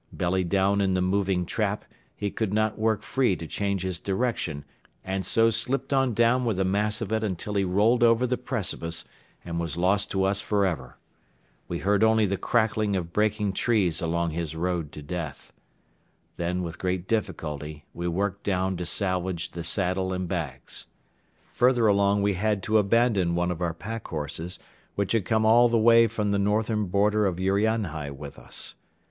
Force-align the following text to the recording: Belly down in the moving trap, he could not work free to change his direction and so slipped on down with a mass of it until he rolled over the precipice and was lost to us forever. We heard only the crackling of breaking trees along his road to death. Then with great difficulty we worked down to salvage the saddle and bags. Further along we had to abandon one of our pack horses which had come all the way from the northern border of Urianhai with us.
Belly 0.11 0.43
down 0.43 0.81
in 0.81 0.95
the 0.95 0.99
moving 1.03 1.45
trap, 1.45 1.85
he 2.15 2.31
could 2.31 2.51
not 2.51 2.75
work 2.79 3.03
free 3.03 3.35
to 3.35 3.45
change 3.45 3.83
his 3.83 3.99
direction 3.99 4.65
and 5.05 5.23
so 5.23 5.51
slipped 5.51 5.93
on 5.93 6.15
down 6.15 6.43
with 6.43 6.59
a 6.59 6.65
mass 6.65 7.01
of 7.01 7.11
it 7.13 7.23
until 7.23 7.53
he 7.53 7.63
rolled 7.63 8.01
over 8.03 8.25
the 8.25 8.35
precipice 8.35 9.05
and 9.45 9.59
was 9.59 9.77
lost 9.77 10.09
to 10.09 10.23
us 10.23 10.41
forever. 10.41 10.97
We 11.67 11.77
heard 11.77 12.03
only 12.03 12.25
the 12.25 12.35
crackling 12.37 12.95
of 12.95 13.13
breaking 13.13 13.53
trees 13.53 14.01
along 14.01 14.31
his 14.31 14.55
road 14.55 14.91
to 14.93 15.03
death. 15.03 15.53
Then 16.35 16.63
with 16.63 16.79
great 16.79 17.07
difficulty 17.07 17.85
we 17.93 18.07
worked 18.07 18.43
down 18.43 18.77
to 18.77 18.87
salvage 18.87 19.51
the 19.51 19.63
saddle 19.63 20.13
and 20.13 20.27
bags. 20.27 20.87
Further 21.53 21.85
along 21.85 22.23
we 22.23 22.33
had 22.33 22.63
to 22.63 22.79
abandon 22.79 23.35
one 23.35 23.51
of 23.51 23.61
our 23.61 23.75
pack 23.75 24.07
horses 24.07 24.57
which 24.95 25.11
had 25.11 25.25
come 25.25 25.45
all 25.45 25.69
the 25.69 25.77
way 25.77 26.07
from 26.07 26.31
the 26.31 26.39
northern 26.39 26.87
border 26.87 27.27
of 27.27 27.39
Urianhai 27.39 28.09
with 28.09 28.39
us. 28.39 28.73